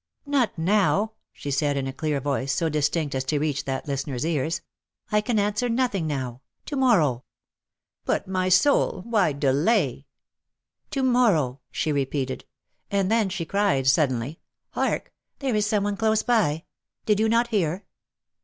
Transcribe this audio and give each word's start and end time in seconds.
"Not 0.25 0.57
now,"*^ 0.57 1.11
she 1.31 1.51
said, 1.51 1.77
in 1.77 1.85
a 1.85 1.93
clear 1.93 2.19
voice, 2.19 2.51
so 2.51 2.69
distinct 2.69 3.13
as 3.13 3.23
to 3.25 3.37
reach 3.37 3.65
that 3.65 3.87
listener's 3.87 4.23
cars." 4.25 4.61
I 5.11 5.21
can 5.21 5.37
answer 5.37 5.69
nothing 5.69 6.07
now. 6.07 6.41
To 6.65 6.75
morrow."" 6.75 7.23
But, 8.07 8.27
my 8.27 8.49
soul, 8.49 9.01
why 9.05 9.31
delav?'"' 9.31 9.35
230" 9.39 9.47
LOVE 9.93 10.01
BORE 10.01 10.01
SUCH 10.01 10.89
BITTER" 10.89 10.91
To 10.91 11.03
morrow/^ 11.03 11.59
she 11.71 11.91
repeated; 11.91 12.45
and 12.89 13.11
then 13.11 13.29
she 13.29 13.45
cried 13.45 13.85
suddenly,, 13.85 14.29
^' 14.31 14.37
hark! 14.69 15.13
there 15.37 15.53
is 15.53 15.67
some 15.67 15.83
one 15.83 15.95
close 15.97 16.23
by. 16.23 16.63
Did 17.05 17.19
you 17.19 17.29
not 17.29 17.49
hear 17.49 17.85